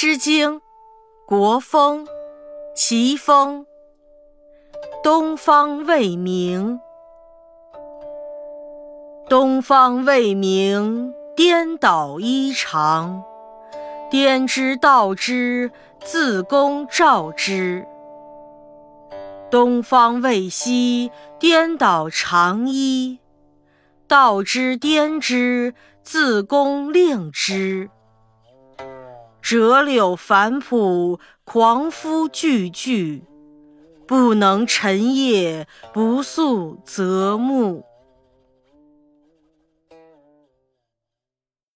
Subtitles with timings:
[0.00, 0.60] 诗经·
[1.26, 2.06] 国风·
[2.76, 3.66] 齐风。
[5.02, 6.78] 东方未明，
[9.28, 13.20] 东方未明，颠倒衣裳。
[14.08, 15.72] 颠之倒之，
[16.04, 17.84] 自宫照之。
[19.50, 21.10] 东方未息，
[21.40, 23.18] 颠倒长衣。
[24.06, 25.74] 倒之颠之，
[26.04, 27.90] 自宫令之。
[29.50, 33.22] 折柳繁浦，狂夫句句，
[34.06, 37.82] 不能沉夜，不宿则暮。